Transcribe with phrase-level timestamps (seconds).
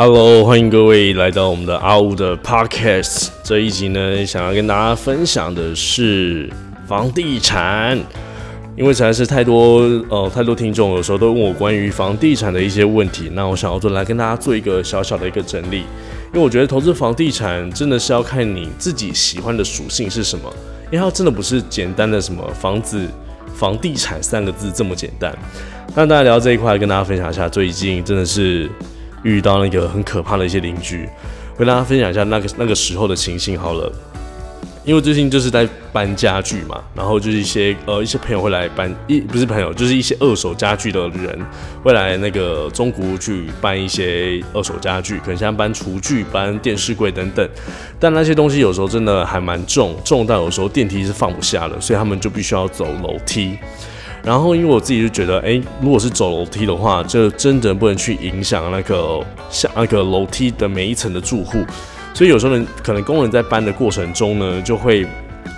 [0.00, 3.30] Hello，欢迎各位来到我们的阿五的 Podcast。
[3.42, 6.48] 这一集呢，想要跟大家分享的是
[6.86, 7.98] 房地产，
[8.76, 15.78] 因为实在是太多呃太多听众有时候都问我关于房地产的一些问题，那我想要做来跟大家做一个小小的一个整理。
[15.78, 20.48] 因为我觉得投资房地产真的是要看你自己喜欢的属性是什么，
[20.92, 23.04] 因为它真的不是简单的什么房子、
[23.52, 25.36] 房地产三个字这么简单。
[25.96, 28.70] 那大家聊这一块，跟大家分享一下，最近真的是。
[29.22, 31.08] 遇到那个很可怕的一些邻居，
[31.56, 33.92] 跟大家分享一下那个那个时候的情形好了。
[34.84, 41.38] 因为最近就是在搬家具嘛，然后就是一些呃一些朋友会来搬一不是朋友，就是一些二手家具的人
[41.82, 47.46] 会来那个中国去搬一些二手家具，可能像搬厨具、搬电视柜等等。
[48.00, 53.58] 但那些东西有时候真的还蛮重，重到有时候电梯是放不下了，所以他们就必须要走楼梯。
[54.28, 61.64] 然后，因为我自己就觉得，哎，如果是走楼梯的话，这真的不能去影响那个像那个楼梯的每一层的住户，
[62.12, 65.06] 所以有时候呢，可能工人在搬的过程中呢，就会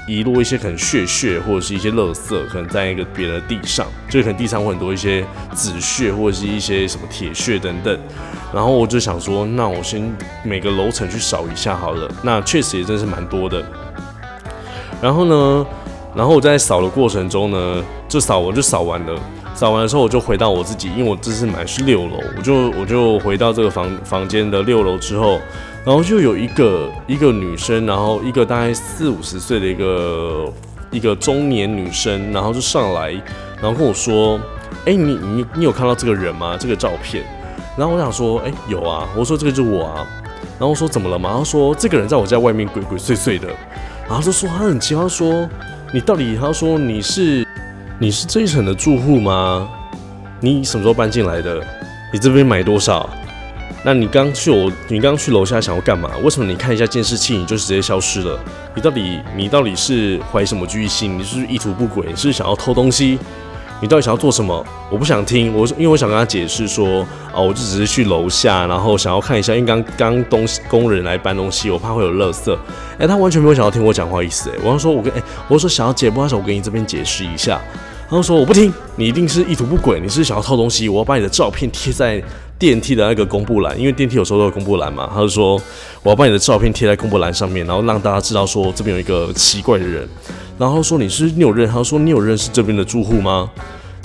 [0.06, 7.98] 遗落一些可能屑屑或者是一些垃圾，可能在一个别的地上，就可能地上会很多一些纸屑或者是一些什么铁屑等等。
[8.54, 10.00] 然后我就想说，那我先
[10.44, 12.08] 每个楼层去扫一下好了。
[12.22, 13.64] 那确实也真是蛮多的。
[15.02, 15.66] 然后呢？
[16.14, 19.18] 然后我在扫的过程中呢，就扫我就扫完了，
[19.54, 25.38] 扫完的时候我就回到我自己，因为我这次买是六楼，我就我就回到这个房房间的六楼之后，
[25.84, 30.52] 然后就有一个一个女生，然后一个大概四五十岁的一个
[30.90, 33.12] 一个中年女生，然后就上来，
[33.62, 34.36] 然后跟我说
[34.86, 36.56] ：“哎，你你你有看到这个人吗？
[36.58, 37.24] 这个照片？”
[37.78, 40.04] 然后我想说：“哎，有啊。”我说：“这个就是我啊。”
[40.58, 43.46] 然后说：“怎么了吗？”他说：“这个人在我家外面鬼鬼祟祟的。”
[44.08, 45.48] 然后就说他很奇怪说。
[45.92, 46.36] 你到底？
[46.40, 47.46] 他说你是
[47.98, 49.68] 你是这一层的住户吗？
[50.38, 51.60] 你什么时候搬进来的？
[52.12, 53.10] 你这边买多少？
[53.84, 56.10] 那你刚去我，你刚去楼下想要干嘛？
[56.22, 58.38] 为什么你看一下监视器你就直接消失了？
[58.74, 61.18] 你到底你到底是怀什么居心？
[61.18, 62.06] 你是意图不轨？
[62.08, 63.18] 你是想要偷东西？
[63.80, 64.64] 你到底想要做什么？
[64.90, 72.54] 我不想听，我因为我想跟他解释说，哦，我就只是去楼下，然后想要看一下，因为刚刚东西工人来搬东西，我怕会有垃圾。
[72.98, 74.50] 哎，他完全没有想要听我讲话的意思。
[74.50, 77.60] 哎，我就说我跟哎，我说想要解，不好意思，我给你这边解释一下。
[78.08, 82.22] 他就说我不听，你一定是意图不轨，你是想要偷东西，我要把你的照片贴在
[82.58, 85.08] 电梯的那个公布栏，因为电梯有时候都有公布栏嘛。
[85.14, 85.54] 他就说
[86.02, 90.06] 我要把你的照片贴在公布栏上面，然后让大家知道说这边有一个奇怪的人。
[90.60, 93.50] 然后说你是你有认，他说你有认识这边的住户吗？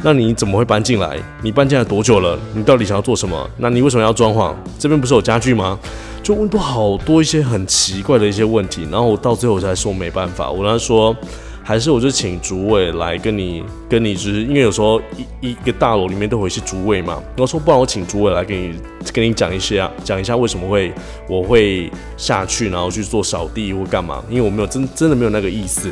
[0.02, 1.18] 那你怎么会搬进来？
[1.42, 2.40] 你搬进来多久了？
[2.54, 3.50] 你到底想要做什么？
[3.58, 4.54] 那你为什么要装潢？
[4.80, 5.78] 这边不是有家具吗？
[6.24, 8.88] 就问多好多一些很奇怪的一些问题。
[8.90, 11.14] 然后我到最后才说没办法，我跟他说
[11.62, 15.02] 还是我就请主委来跟你跟你，就是因为有时候
[15.42, 17.16] 一一个大楼里面都会一些主委嘛。
[17.36, 18.74] 然后说不然我请主委来跟你
[19.12, 20.94] 跟你讲一些讲一下为什么会
[21.28, 24.24] 我会下去，然后去做扫地或干嘛？
[24.30, 25.92] 因为我没有真真的没有那个意思。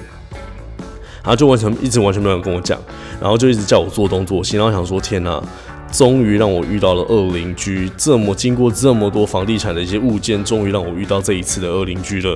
[1.23, 2.77] 他就完全一直完全没有跟我讲，
[3.21, 5.41] 然后就一直叫我做东做西，然后想说天呐，
[5.91, 12.31] 终于让我遇到了恶邻居，这么经过这么多房地产的一些物件，终于让我遇到这一次的恶邻居了。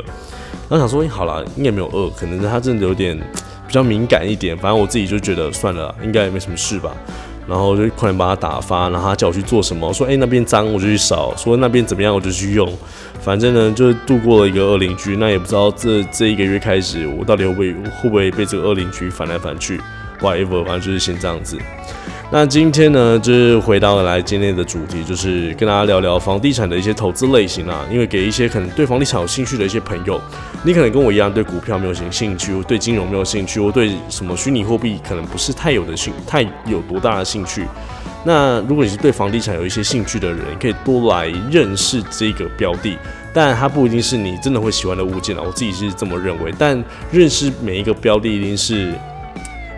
[0.70, 3.18] 然后想说，哎，好了，应该没有恶，可能他真的有点
[3.68, 6.92] 比较敏感一点，反正我自己就觉得算了，应该也没什么事吧。
[7.48, 12.14] 然后就快点把它打发，然后他叫我去做什么，说哎那边脏我就去扫，说那边怎么样？
[12.14, 12.72] 我就去用，
[13.22, 19.80] 反正呢就是度过了一个恶邻居，那也不知道这这一个月开始我到底会不会会不会被这个恶邻居烦来烦去。
[20.20, 21.58] ，whatever，反正就是先这样子。
[22.30, 27.88] 那今天呢，就是回到来今天的主题，就是跟大家聊聊房地产的一些投资类型啊。
[27.90, 30.20] 因为给一些可能对房地产有兴趣的一些朋友，
[30.62, 37.64] 你可能跟我一样对股票没有兴兴趣，对金融没有兴趣，我对什么虚拟货币可能不是太有的兴，太有多大的兴趣。
[38.26, 42.98] 那如果你是对房地产有一些兴趣的人，可以多来认识这个标的，
[43.34, 45.42] 但它不一定是你真的会喜欢的物件啊。
[45.46, 48.92] 我自己是这么认为，但认识每一个标的一定是。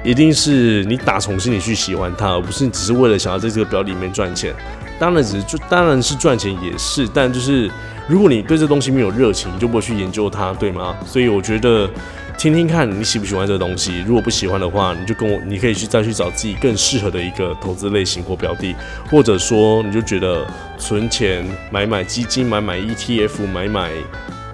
[0.03, 4.53] 一定是你打从心里去喜欢它，而不是你只是为了想要在这个表里面赚钱。
[4.99, 7.69] 当然，只是就当然是赚钱也是，但就是
[8.07, 10.95] 如果你对这东西没有热情，你就不会去研究它，对吗？
[11.05, 11.89] 所以我觉得
[12.37, 14.01] 听听看你喜不喜欢这个东西。
[14.05, 18.75] 如果不喜欢的话，你就跟我，你可以去再去找自己更适合的一个投资类型或标的，
[19.09, 20.45] 或者说你就觉得
[20.77, 23.91] 存钱、买买基金、买买 ETF、买买。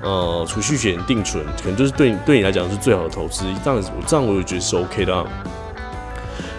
[0.05, 5.25] 呃，储蓄险定存可能就是对你对你来讲是最好的投资，这样子这样我也觉得是 OK 的。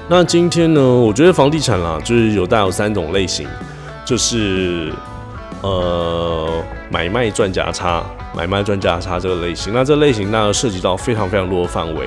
[0.08, 3.46] 那今天呢，我觉得房地产啦，就是有大有三种类型，
[4.04, 4.93] 就是
[5.62, 6.60] 呃
[6.90, 8.04] 买卖赚价差，
[8.34, 9.72] 买卖赚价差这个类型。
[9.72, 12.04] 那这类型那涉及到非常非常多的范围。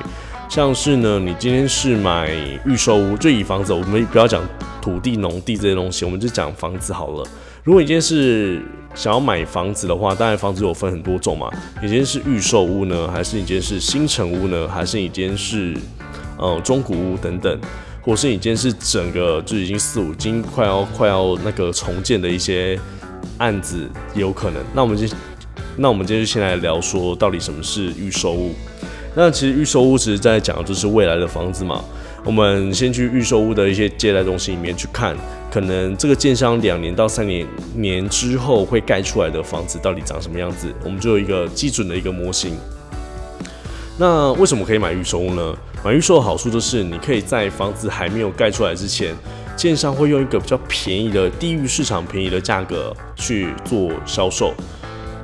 [0.50, 2.31] 像是呢，你今天是买
[2.65, 4.42] 预售屋，就以房子，我们不要讲
[4.81, 7.24] 土地、农地这些东西，我们就讲房子好了。
[7.69, 8.60] 如果你今天是
[8.95, 11.48] 想要买房子的话，当然房子有分很多种嘛。
[11.83, 15.77] 你今天是预售屋呢，还是你今天是新城屋呢，还是你今天是
[16.39, 17.60] 呃中古屋等等，
[18.01, 22.75] 或是你今天是整个就已经四五经快要快要那个重建的一些
[23.38, 24.60] 案子也有可能。
[24.74, 25.07] 那我们今
[25.77, 28.56] 那我们今天就先来聊说到底什么是预售屋。
[29.13, 31.86] 那其实预售屋其实在讲的就是未来的房子嘛。
[32.25, 35.16] 我们先去预售屋的一些接待中心里面去看，
[35.51, 42.57] 可能这个建商两年到三年年之后会盖出来的房子到底长什么样子，我们就有一个基准的一个模型。
[43.98, 45.56] 那为什么可以买预售屋呢？
[45.83, 49.16] 买预售的好处就是你可以在房子还没有盖出来之前，
[49.56, 54.54] 建商会用一个比较便宜的、低于市场便宜的价格去做销售。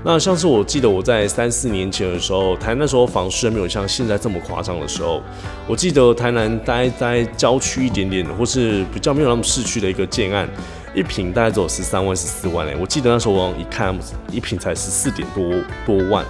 [0.07, 5.19] 那像是我记得我在三四年前的时候，台南那时候房市没有像现在这么夸张的时候，
[5.65, 10.47] 我记得台南待在郊区一点点的，或是比较没有那么市区的一个建案，
[10.93, 12.77] 一平大概只有十三万、十四万嘞。
[12.79, 13.97] 我记得那时候我一看，
[14.31, 15.51] 一平才十四点多
[15.87, 16.23] 多万。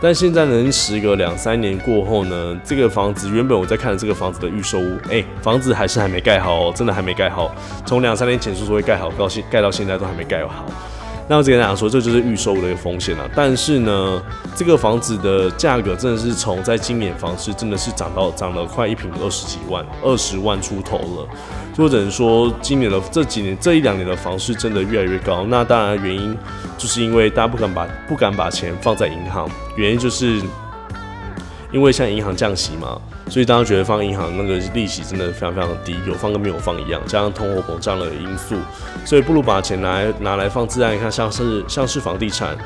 [0.00, 7.54] 但现在呢，时隔两三年过后呢，这个房子原本我在看这个房子的预售屋，哎，房子还是还没盖好哦，真的还没盖好。
[7.84, 10.64] 从两三年前说说会盖好，到现盖到现在都还没盖好。
[11.28, 13.28] 那我只跟大家说，这就是预售的一个风险了。
[13.36, 14.22] 但是呢，
[14.56, 21.28] 这个房子的价格真的是从在今年房市真的是涨到涨了快一平二十几万，二十万出头了。
[21.74, 25.44] 就只能说，今年的这几年这一两年的房市真的越来越高。
[25.44, 26.36] 那当然原因
[26.76, 30.40] 就是因为大家不敢把不敢把钱放在银行，原因就是
[31.72, 33.00] 因为像银行降息嘛。
[33.28, 38.56] 所以大家觉得放银行那个利息真的非常非常低，有放跟没有放一样，加上通货膨胀的因素，
[39.04, 42.56] 所以不如把钱拿来拿来放自然，你看像是像是房地产，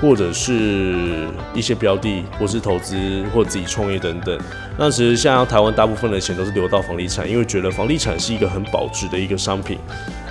[0.00, 4.38] 或者是一些标的，或是投资或自己创业等等。
[4.78, 9.76] 那其实现在台湾大部分的钱都是流到房地产，因为觉得房地产是一个很保值的一个商品，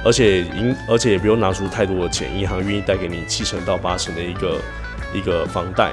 [0.06, 4.62] 而且银而且也不用拿出太多的钱，银行愿意贷给你七成到八成的一个
[5.14, 5.92] 一个房贷。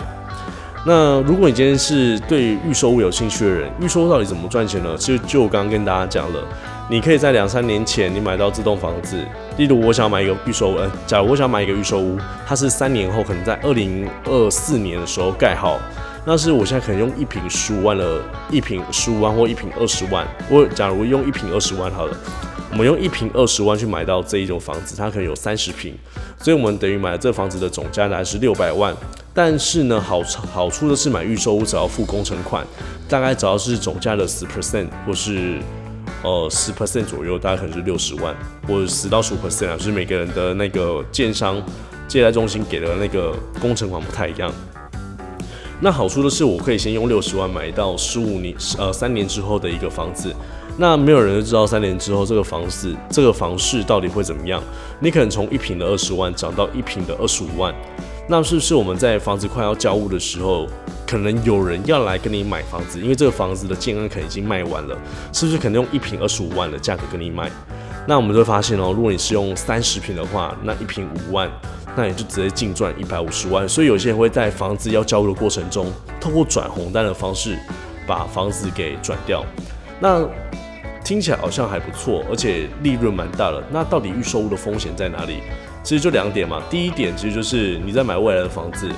[0.86, 4.96] 那如果你今天是对预售物有兴趣的人，预售到底怎么赚钱呢？
[4.96, 6.42] 其实就我刚刚跟大家讲了，
[6.88, 9.22] 你可以在两三年前你买到这栋房子，
[9.58, 15.78] 例如我想买一个预售，呃，假如我想买一个预售屋，它是三年后可能在二零二四年的时候盖好，
[16.24, 22.16] 那是我现在可能用一平十五万了，一平十五万或一平二十万，我假如用一平二十万好了，
[22.70, 25.94] 我们用一平二十万去买到这一种房子，它可能有三十平，
[26.38, 28.96] 所以我们等于买了这房子的总价大概是六百万。
[29.32, 30.20] 但是呢，好
[30.52, 32.66] 好处的是买预售屋只要付工程款，
[33.08, 35.60] 大概只要是总价的十 percent 或是
[36.24, 38.34] 呃十 percent 左右，大概可能是六十万，
[38.66, 41.62] 或十到十五 percent 啊，就是每个人的那个建商
[42.08, 44.52] 借贷中心给的那个工程款不太一样。
[45.80, 50.34] 那好处的是，我可以先用六十万买到十五年呃三年之后的一个房子，
[50.76, 54.60] 那没有人知道三年之后这个房子这个房市到底会怎么样。
[54.98, 57.72] 你可能从一平的二十万涨到一平的二十五万。
[58.30, 60.64] 那是不是我们在房子快要交屋的时候，
[61.04, 63.00] 可能有人要来跟你买房子？
[63.00, 64.96] 因为这个房子的建安可能已经卖完了，
[65.32, 67.50] 是不是可能用一平二十五万的价格跟你买？
[68.06, 71.50] 那我们就会发现哦，如果你是用三十平的话，那一平五万，
[71.96, 73.68] 那你就直接净赚一百五十万。
[73.68, 77.58] 所以有些人会在房子要交屋的过程中，透过转红单的方式
[78.06, 79.44] 把房子给转掉。
[79.98, 80.24] 那
[81.04, 83.60] 听起来好像还不错，而且利润蛮大的。
[83.72, 85.38] 那到底预售屋的风险在哪里？
[85.82, 88.88] 其实就两点嘛，第一点其实就是你在买未来的房子，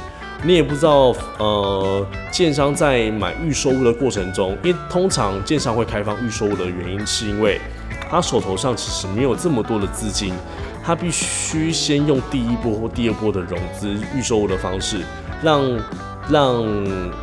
[0.42, 7.60] 你也不知道，呃，建商在买预售物的过程中，因为通常建商会开放预售物的原因，是因为
[8.10, 10.34] 他手头上其实没有这么多的资金，
[10.84, 15.00] 他必须先用第一波或第二波的融资预售物的方式，
[15.42, 15.62] 让
[16.28, 16.62] 让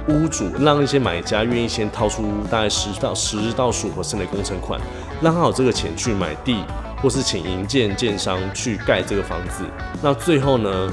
[0.07, 4.79] 屋主让一些买家愿意先掏出大概十到十到十五的工程款，
[5.21, 6.63] 让他有这个钱去买地。
[7.01, 9.63] 或是请营建建商去盖这个房子，
[10.01, 10.91] 那最后呢，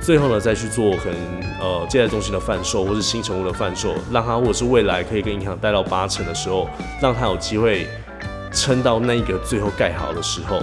[0.00, 1.16] 最后呢再去做可能
[1.60, 6.68] 呃借贷中心的贩售，或是新成屋的贩售，让他或者是未来可以跟银行贷到八成的时候，
[7.00, 7.88] 让他有机会
[8.52, 10.62] 撑到那一个最后盖好的时候。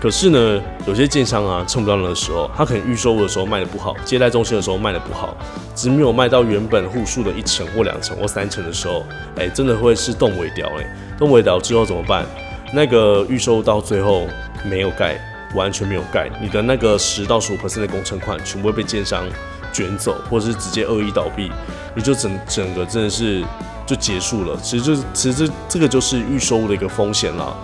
[0.00, 5.36] 可是呢，有些建商啊撑不到那个时候，他可能预售的时候卖的不好，接待中心的时候卖的不好，
[5.76, 9.04] 只没有卖到原本户数的一成或两成或三成的时候，
[9.36, 12.26] 哎，真的会是动尾掉哎，动尾掉之后怎么办？
[12.72, 14.26] 那个预售到最后
[14.64, 15.16] 没有盖，
[15.54, 19.24] 完全没有盖，你的那个十到十五%的工程款全部会被建商
[19.72, 21.52] 卷走，或者是直接恶意倒闭，
[21.94, 23.44] 你就整整个真的是
[23.86, 24.58] 就结束了。
[24.62, 27.54] 其实就其实这这个就是预售的一个风险了。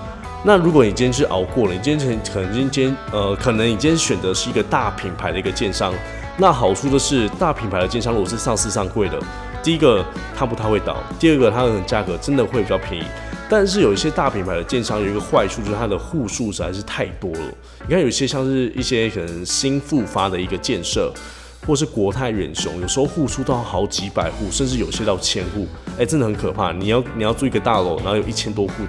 [0.44, 5.92] 那如果你今天去熬过了，你今天可能今天呃可能你今天选择是一个大品牌的一个建商，
[6.36, 9.18] 那好处的是大品牌的建商如果是上市上柜的，
[9.62, 10.04] 第一个
[10.36, 13.04] 它不太会倒，第二个它的价格真的会比较便宜。
[13.50, 17.40] 但是有一些大品牌的建商有一个坏处，就是它的户数实在是太多了。
[17.86, 21.10] 你看有些像是一些可能新复发的一个建设，
[21.66, 25.66] 或是国泰远雄，有时候户数到好几百户，甚至有些到千户，
[25.98, 26.72] 哎，真的很可怕。
[26.72, 28.84] 你要你要住一个大楼，然后有一千多户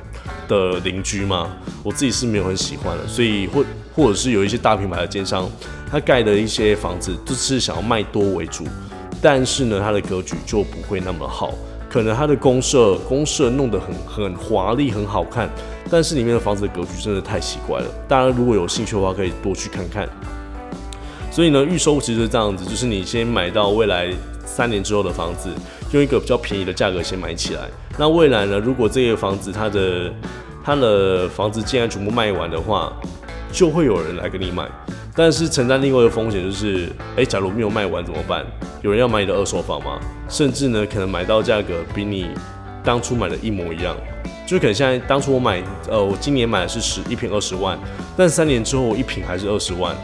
[0.50, 1.56] 的邻居吗？
[1.82, 3.08] 我自己是没有很喜欢的。
[3.08, 3.64] 所以或
[3.96, 5.50] 或者是有一些大品牌的建商，
[5.90, 8.66] 他盖的一些房子就是想要卖多为主，
[9.22, 11.54] 但是呢，它的格局就不会那么好。
[11.90, 15.50] 可能它的公社公社弄得很很华丽很好看，
[15.90, 17.88] 但是里面的房子的格局真的太奇怪了。
[18.08, 20.08] 大家如果有兴趣的话，可以多去看看。
[21.32, 24.12] 所以呢，预售其实是这样子，就是你先买到未来
[24.46, 25.50] 三年之后的房子，
[25.92, 27.62] 用一个比较便宜的价格先买起来。
[27.98, 30.14] 那未来呢，如果这个房子它的
[30.64, 32.94] 它的房子竟然全部卖完的话，
[33.52, 34.68] 就会有人来跟你买。
[35.16, 38.46] 但是承担另外一个风险就是，哎，假如没有卖完怎么办？
[38.82, 40.00] 有人要买你的二手房吗？
[40.30, 42.30] 甚至呢，可能买到价格比你
[42.84, 43.96] 当初买的一模一样。
[44.48, 47.78] 就可能现在当初我买，呃，我今年买的是十一平二十万，
[48.18, 49.96] 但三年之后我一平还是二十万。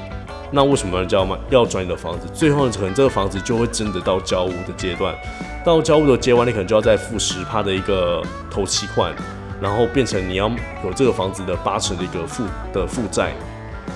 [0.51, 2.27] 那为什么要买要转你的房子？
[2.33, 5.15] 最后呢可能这个房子就会真的到交屋的阶段，
[5.65, 9.11] 到交屋的结完，你可能就要再付十趴的一个头期款，
[9.59, 10.47] 然后变成你要
[10.83, 13.33] 有这个房子的八成的一个负的负债。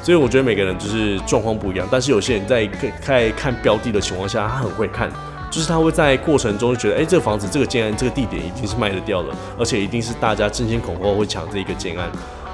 [0.02, 2.70] 所以我觉得每个人就是状况不一样，但是有些人在
[3.02, 5.12] 在看标的的情况下，他很会看，
[5.52, 12.10] 就是他会在过程中就觉得，哎，这个房子这个建案这个地点一定是卖得掉的，而且一定是大家争先恐后会抢这一个建案，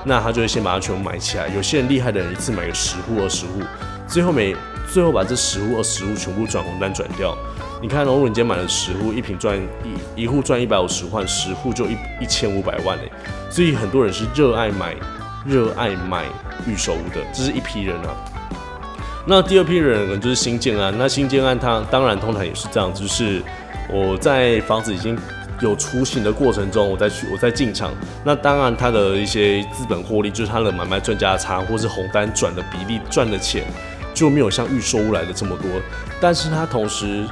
[0.05, 1.47] 那他就会先把它全部买起来。
[1.49, 3.61] 有些人厉害的人一次买个十户二十户，
[4.07, 4.55] 最后每
[4.91, 7.37] 最后把这十户二十户全部转红单转掉。
[7.81, 9.55] 你看，如果你今天买了十户，一平赚
[10.15, 13.11] 一一户赚一百五十万，十户就一一千五百万嘞。
[13.51, 14.95] 所以很多人是热爱买。
[15.45, 16.25] 热爱买
[16.67, 18.15] 预售屋的，这是一批人啊。
[19.27, 20.93] 那第二批人可能就是新建案。
[20.97, 23.41] 那新建案它当然通常也是这样，就是
[23.89, 25.17] 我在房子已经
[25.61, 27.91] 有雏形的过程中，我再去我再进场。
[28.23, 33.63] 那当然它的一些资本获利，就是它的买卖赚价差或是红单转的比例赚的钱，
[34.13, 35.69] 就没有像预售屋来的这么多。
[36.19, 37.25] 但是它同时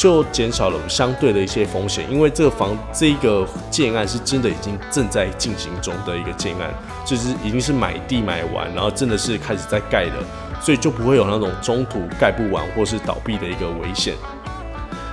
[0.00, 6.72] 就减少了相对的一些风险，因为这个房这一个建案是真的已经正在进行中的一个建案，
[7.04, 10.24] 就是已经是买地买完，然后真的是开始在盖了，
[10.58, 14.14] 所以就不会有那种中途盖不完或是倒闭的一个危险。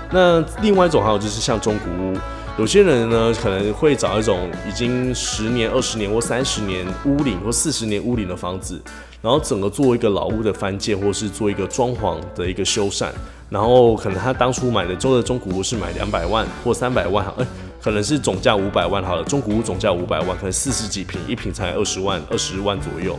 [0.10, 2.17] 那另外一种还有就是像中古屋，
[2.58, 8.82] 有些人呢可能会找一种已经十年、二十年或三十年屋龄或四十年屋龄的房子，
[9.22, 13.10] 然后整个做一个老屋的翻建，或是做一个装潢的一个修缮。
[13.49, 17.45] 然后可能他当初买的中的中古屋是买两百万或三百万，哎，
[17.81, 23.17] 可能是总价五百万好了，中古屋总价五百万，可能四十几平，一平才二十万、二十万左右，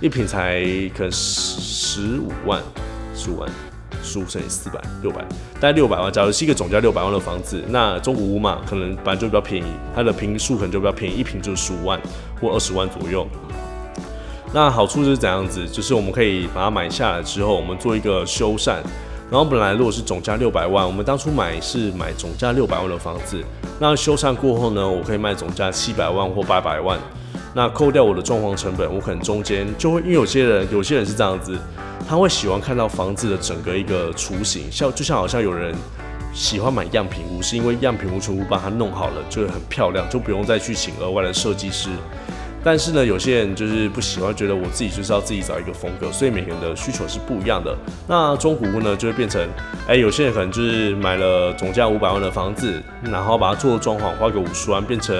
[0.00, 0.60] 一平才
[0.94, 2.62] 可能十五万、
[3.14, 3.48] 十五万，
[4.02, 5.22] 十五乘以四百，六百，
[5.54, 6.12] 大概六百万。
[6.12, 11.98] 假如是一个总价六百万的房子，那中古屋嘛，可能本来就比较便宜，它的平数可能就比较便宜，一平就是十五万
[12.38, 13.26] 或二十万左右。
[14.52, 15.66] 那好处是怎样子？
[15.66, 18.76] 就是我们可以把它买下来之后，我们做一个修缮。
[19.30, 23.42] 然后本来如果是总价六百万，我们当初买是买总价六百万的房子，
[23.80, 26.98] 那修缮过后呢，我可以卖总价七百万或八百万，
[27.54, 31.58] 那扣掉我的装潢成本，我可能中间就会，因为有些人有些人是这样子，
[32.08, 35.74] 他会喜欢看到房子的整个一个雏形，像就像好像有人
[36.32, 41.88] 喜欢买样品屋，是因为样品屋全部帮他弄好了，就很漂亮，就不用再去请额外的设计师。
[42.64, 47.76] 但是呢，有些人就是不喜欢，觉得我自己就是要自己找一个风格，所以每个人的需求是不一样的。
[48.08, 49.46] 那中古屋呢，就会变成，
[49.86, 55.14] 哎，有些人可能就是买了总价五百万的房子，然后把它做装潢，花个五十万，变成，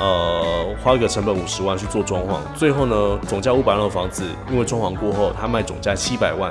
[0.00, 6.50] 呃，花个成本五十万去做装潢，最后呢，总价五百万的房子，因为装潢过后，他卖总价七百万，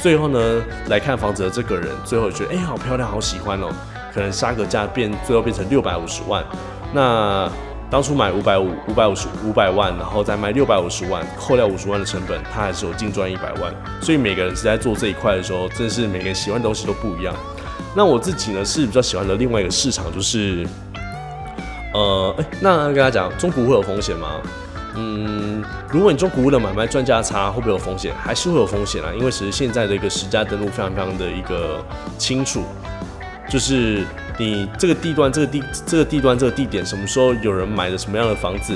[0.00, 3.66] 最后呢，来看房子的这个人，最后觉得，哎，好漂亮，好喜欢哦，
[4.14, 6.44] 可能杀个价变，最后变成六百五十万，
[6.94, 7.50] 那。
[7.88, 13.72] 当初买五百五五百五十五百万，然后再卖六百五十万，扣掉五十万的成本，他还是有净赚一百万。
[14.02, 17.32] 所以每个人是在做这一块的时候，真是每个人喜欢的东西都不一样。
[17.94, 20.66] 那我自己呢是比较喜欢的另外一个市场，就是
[21.94, 24.40] 呃，哎，那跟他讲，中古会有风险吗？
[24.96, 28.12] 嗯，如果你中古屋的买卖赚价差，会不会有风险？
[28.20, 29.12] 还是会有风险啊？
[29.16, 31.82] 因为其实现在的一个实价登录非常非常的一个
[32.18, 32.64] 清楚，
[33.48, 34.04] 就是。
[34.38, 38.74] 你这个地段、这个地、这个地段、这个地点，什么时候有人买了什么样的房子？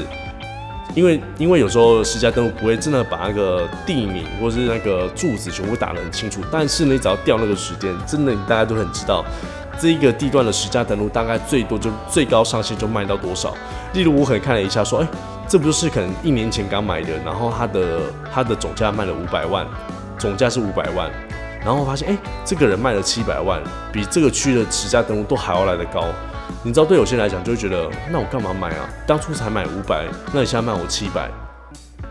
[0.93, 9.25] 因为因为有时候私家登录不会真的把那个地名或是那个柱子全部打得很清楚，但是你只要调那个时间，真的大家都很知道
[9.79, 13.55] 这一个地段的实价登录大概最多就最高上限就卖到多少。
[13.93, 15.07] 例如我可能看了一下，说，哎，
[15.47, 18.01] 这不就是可能一年前刚买的，然后它的
[18.35, 19.65] 它的总价卖了五百万，
[20.19, 21.09] 总价是五百万。
[21.65, 23.63] 然后发现，哎，这个人卖了七百万，
[23.93, 26.05] 比这个区的持价登录都还要来得高。
[26.63, 28.89] 你知道，对有些人来讲，就会觉得，那我干嘛买啊？
[29.07, 31.31] 当初才买五百，那你现在卖我七百，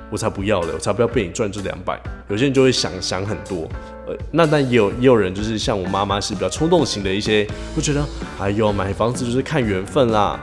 [0.10, 2.00] 我才不要了，我才不要被你赚这两百。
[2.30, 3.68] 有些人就会想想很多，
[4.08, 8.04] 呃，那但也有也有人就是像我妈妈是比较冲动型的一些，会觉得，
[8.40, 10.40] 哎呦，买房子就是看缘分啦。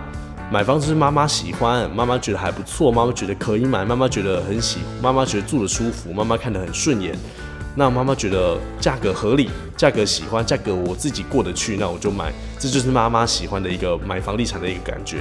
[0.52, 7.16] 买房子是妈妈喜欢，妈妈觉得还不错，妈妈觉得可以买，妈妈觉得很喜，妈妈觉得住的舒服，妈妈看得很顺眼。
[7.78, 12.32] 那妈妈觉得价格合理，价格喜欢，价格我自己过得去，那我就买。
[12.58, 15.18] 这就是妈妈喜欢的一个买房地产的一个感觉。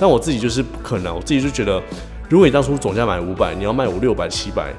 [0.00, 1.80] 但我自己就是不可能，我自己就觉得，
[2.28, 4.72] 如果你当初总价买五百，你要卖我六百、七百，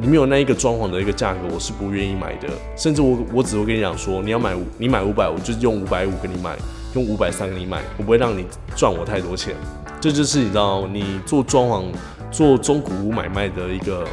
[0.00, 2.48] 你没有那一个装潢的一个价格，我是不愿意买的。
[2.76, 6.56] 甚至我我只会跟你讲说，你要买你买五百，我就用五百五跟你买。
[6.94, 8.44] 用五百三给你买，我不会让你
[8.74, 9.54] 赚我太多钱。
[10.00, 11.84] 这就是你知道，你做装潢、
[12.32, 14.04] 做中古屋买卖的一个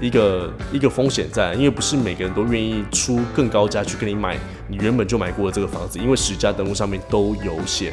[0.00, 7.92] 一个一个风险在，因为不是每个人都愿意出更高价去跟你买你原本就买过的这个房子，因为十家登录上面都有写。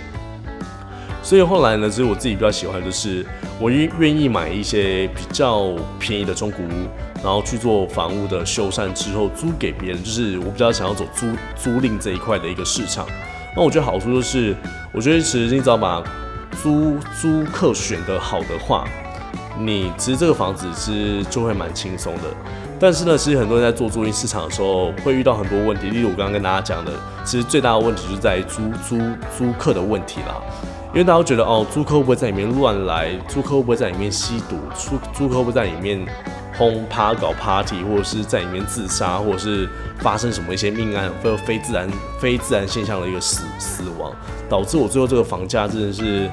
[1.22, 3.26] 所以后来呢，其实我自己比较喜欢，就是
[3.60, 6.88] 我愿愿意买一些比较便宜的中古屋，
[7.22, 13.06] 然后去做房屋的修缮之后租给别人，就是我比较想要走租租赁这一块的一个市场。
[13.54, 14.56] 那我觉得好处就是，
[14.94, 16.02] 我觉得其实你只要把
[16.64, 18.88] 租租客选的好的话，
[19.60, 22.24] 你其实这个房子是就会蛮轻松的。
[22.80, 26.92] 但是呢，其实很多人在做租赁市场的时候会遇到很多问题，例如我刚刚跟大家讲的，
[27.26, 28.98] 其实最大的问题就是在租租
[29.38, 30.42] 租客的问题啦。
[30.94, 33.10] 因为大家觉得哦，租客会不会在里面乱来？
[33.28, 34.58] 租客会不会在里面吸毒？
[34.76, 36.06] 租租客会不会在里面？
[36.58, 41.88] 轰趴搞 party，或者是在里面自杀，或者是发生什么一些命案或者非自然
[42.20, 44.12] 非自然现象的一个死死亡，
[44.50, 46.28] 导致我最后这个房价真的是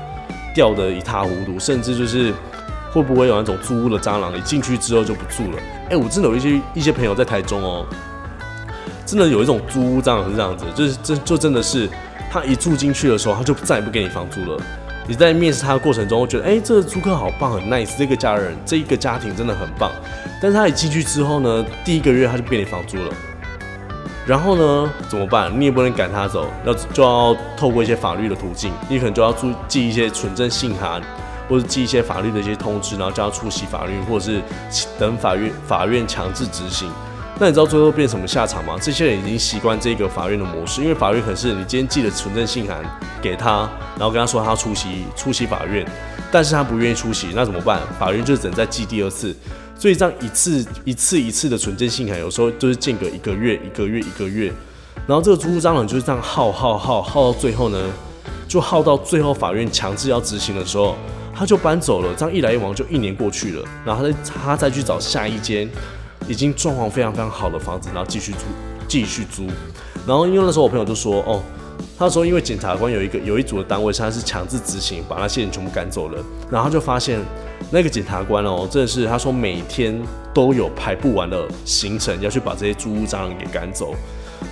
[0.54, 2.32] 掉得一塌糊涂，甚至就是
[2.94, 5.58] 会不会有那种租屋的蟑螂，你进去之后就不住了？
[5.90, 7.84] 哎，我真的有一些一些朋友在台中哦，
[9.04, 11.90] 真的有一种租屋蟑螂是这样子，就是这就真的是
[12.30, 14.62] 他一住进去的时候，他就再也不给你房租了。
[15.06, 19.90] 你在面试他的过程中，会觉得，哎，这个租客好棒，很 nice，这个家人，这一个家庭真的很棒。
[20.40, 23.12] 但是他一进去之后呢，第一个月他就变你房租了。
[24.26, 25.52] 然后呢，怎么办？
[25.60, 31.02] 你也不能赶他走，要就要透过一些法律的途径，你可能就要注寄一些纯正信函，
[31.48, 34.42] 或者寄一些法律的一些通知，然后叫他出席法律，或者是
[34.98, 36.88] 等法院法院强制执行。
[37.36, 38.76] 那你知道最后变什么下场吗？
[38.80, 42.80] 这些人已经习惯这个法院的模式，因为法院可是你今天寄了纯正信函
[43.20, 45.84] 给他，然后跟他说他要出席出席法院，
[46.30, 47.80] 但是他不愿意出席，那怎么办？
[47.98, 49.34] 法院就只能再寄第二次，
[49.76, 54.52] 所以这样一次一次一次的纯正信函，有时候就是间隔一个月一个月一个月，
[55.04, 57.78] 然后这个租户蟑螂就是这样耗耗耗耗到最后呢，
[58.46, 60.96] 就耗到最后法院强制要执行的时候，
[61.34, 65.68] 他就搬走了，这样一来一往就一年过去了，然后他再他再去找下一间。
[66.26, 68.38] 已经状况非常非常好的房子，然后继续租，
[68.88, 69.46] 继续租。
[70.06, 71.42] 然后因为那时候我朋友就说，哦，
[71.98, 76.24] 他说因为检察官有一个有一组的单位，他是强制执行，把那些人全部赶走了。
[76.50, 77.20] 然后他就发现
[77.70, 79.94] 那个检察官哦，真的是他说每天
[80.32, 83.94] 都有排不完的行程要去把这些租屋蟑螂给赶走。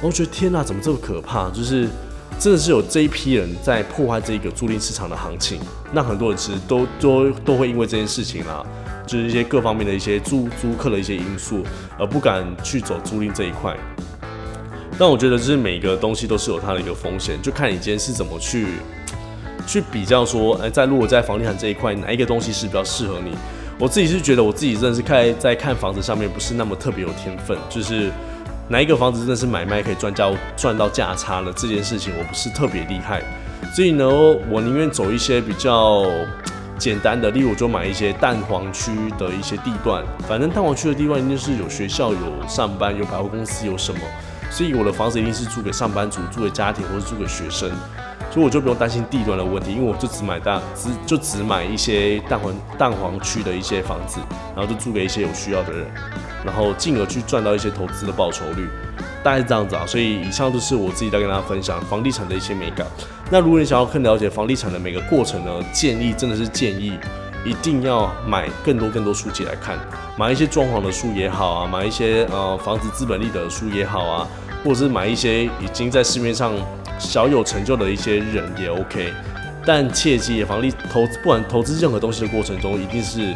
[0.03, 1.49] 我觉得天哪，怎么这么可怕？
[1.49, 1.89] 就是
[2.43, 5.61] 真的是有这一批人在破坏这个租赁市场的行情。
[5.93, 8.67] 那很多人其实都都都会因为这件事情啊。
[9.07, 11.63] 就是一些各方面的一些租租客的一些因素，
[11.99, 13.77] 而不敢去走租赁这一块。
[14.99, 18.67] 但我觉得，就是每个东西都是有它的一个风险，就看你今天是怎么去
[19.67, 23.33] 去比较说，哎，在如果在房地产这一块，哪一个东西是比较适合你？
[23.79, 28.11] 我自己是觉得，我自己真的是看在看房子上面不是那么特别有天分，就是
[28.73, 33.23] 哪一个房子真的是买卖可以赚价赚到价差的这件事情，我不是特别厉害。
[33.77, 34.09] 所以呢，
[34.49, 36.07] 我宁愿走一些比较。
[36.79, 44.01] 简单的，例如我就买一些蛋黄区的一些地段，反正蛋黄区的地段一定是有学校、有上班、有百货公司、有什么，
[44.51, 47.71] 所以我的房子一定是租给上班族、租给家庭或者租给学生，
[48.33, 54.19] 所以我就不用担心地段的问题，因为我就只买蛋只就只买一些蛋黄蛋黄区的一些房子，
[54.57, 55.87] 然后就租给一些有需要的人，
[56.45, 58.69] 然后进而去赚到一些投资的报酬率。
[59.23, 62.85] 大概是这样子啊，所以以上就是我自己在跟大家分享房地产的一些美感。
[63.31, 66.99] 那如果你想要更了解房地产的每个过程呢，建议真的是建议
[67.45, 69.79] 一定要买更多更多书籍来看，
[70.19, 74.29] 买一些装潢的书也好啊，买一些呃房子资本利得的书也好啊，
[74.65, 76.53] 或者是买一些已经在市面上
[76.99, 79.13] 小有成就的一些人也 OK。
[79.65, 83.33] 但切记，房地投资不管投资任何东西的过程中，一定是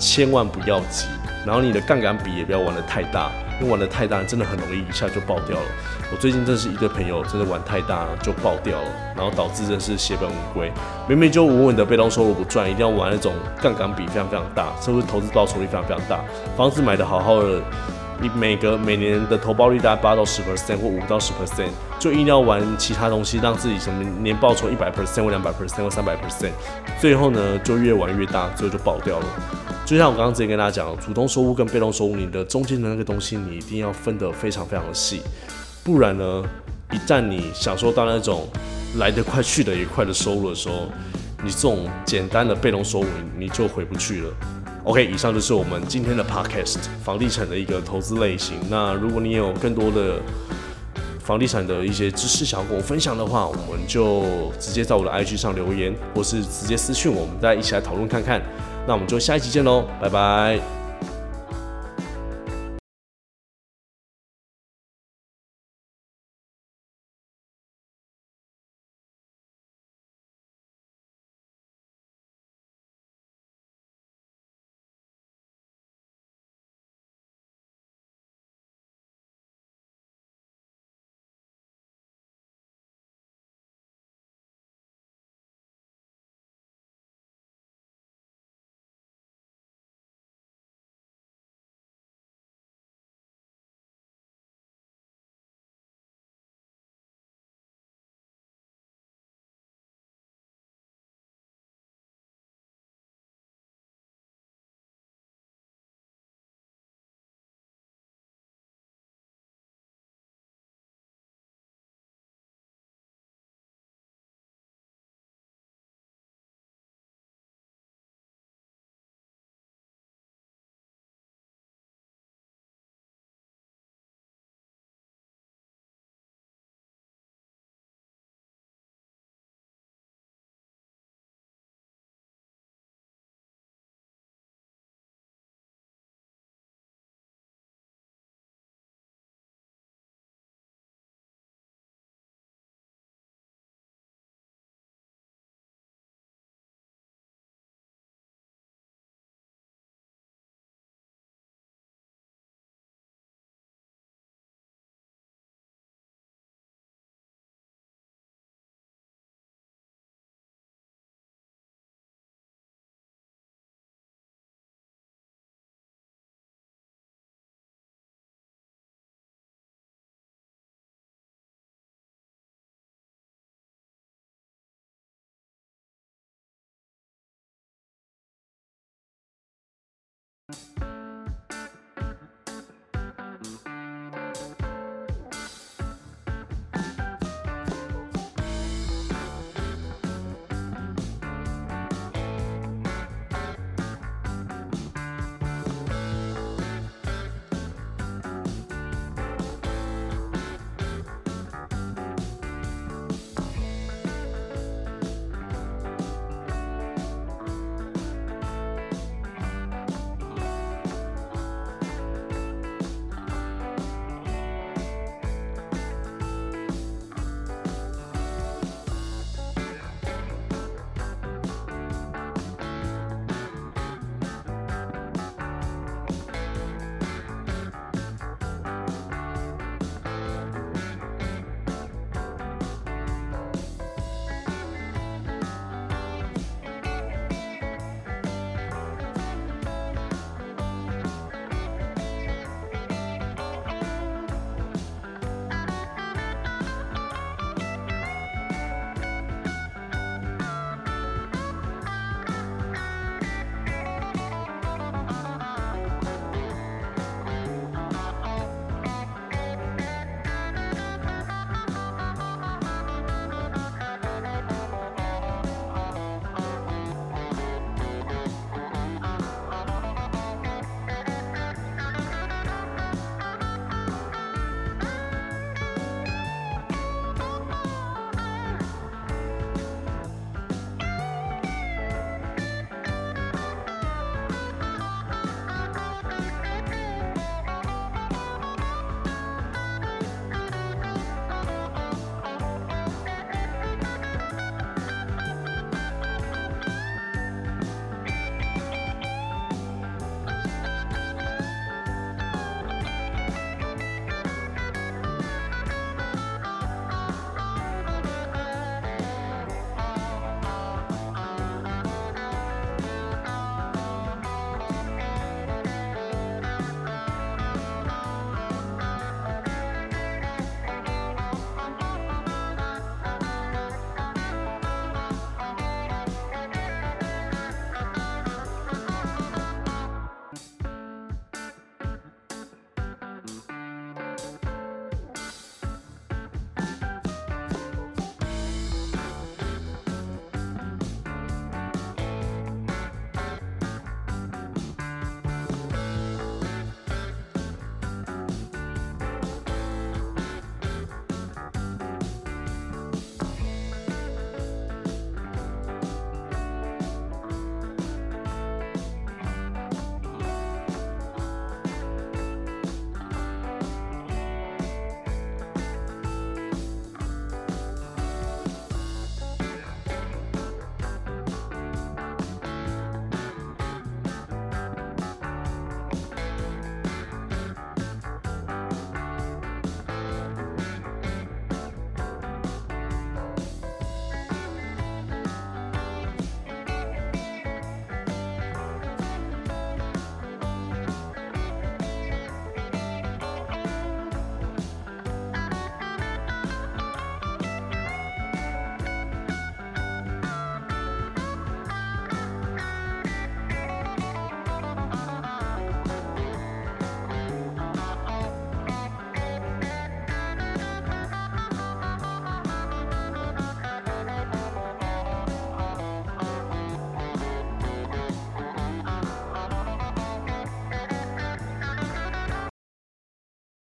[0.00, 1.06] 千万不要急，
[1.44, 3.30] 然后你的杠杆比也不要玩的太大。
[3.60, 5.66] 因为玩的太大，真的很容易一下就爆掉了。
[6.12, 10.70] 我最近真是一个朋友，真的玩太大就爆掉了，然后导致真是血本无归。
[11.08, 16.20] 明明就稳稳的被动收入不赚，一定要玩那种杠杆比非常非常大，甚至投资报酬率非常非常大。
[16.56, 17.60] 房子买的好好的，
[18.20, 26.52] 你每个每年的投报率大概八到十 percent 或五到十 percent，就一定要玩其他东西，让自己什么年报酬一百 percent 或两百 percent 或三百 percent，
[27.00, 29.26] 最后呢就越玩越大，最后就爆掉了。
[29.88, 35.22] 就像我刚刚之前跟大家讲，主动收入跟被动收入，你的中间的那个东西，你一定要分得非常非常的细，
[35.82, 36.44] 不然呢，
[36.92, 38.46] 一旦你享受到那种
[38.98, 40.88] 来得快去得也快的收入的时候，
[41.42, 43.06] 你这种简单的被动收入
[43.38, 44.30] 你就回不去了。
[44.84, 48.58] OK，以上就是我们今天的 Podcast 房地产的一个投资类型。
[48.68, 50.20] 那如果你有更多的
[51.24, 58.42] 房地产的一些知识想要跟我分享的话，我们就直接在我的 IG 上留言，或是直接私讯我们，再一起来讨论看看。
[58.88, 60.77] 那我们就下一集见喽，拜拜。